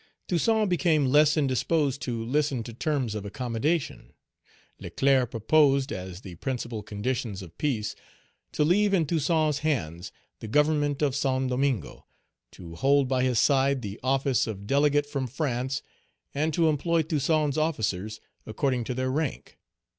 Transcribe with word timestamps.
Toussaint 0.27 0.67
became 0.67 1.05
less 1.05 1.37
indisposed 1.37 2.01
to 2.01 2.25
listen 2.25 2.63
to 2.63 2.73
terms 2.73 3.13
of 3.13 3.23
accommodation. 3.23 4.13
Leclerc 4.79 5.29
proposed, 5.29 5.91
as 5.93 6.21
the 6.21 6.33
principal 6.33 6.81
conditions 6.81 7.43
of 7.43 7.55
peace, 7.59 7.95
to 8.51 8.63
leave 8.63 8.95
in 8.95 9.05
Toussaint's 9.05 9.59
hands 9.59 10.11
the 10.39 10.47
government 10.47 11.03
of 11.03 11.15
Saint 11.15 11.49
Domingo, 11.51 12.07
to 12.49 12.73
hold 12.73 13.07
by 13.07 13.21
his 13.21 13.37
side 13.37 13.83
the 13.83 13.99
office 14.01 14.47
of 14.47 14.65
delegate 14.65 15.05
from 15.05 15.27
France, 15.27 15.83
and 16.33 16.51
to 16.51 16.67
employ 16.67 17.03
Toussaint's 17.03 17.55
officers 17.55 18.19
according 18.47 18.83
to 18.85 18.95
their 18.95 19.11
rank. 19.11 19.59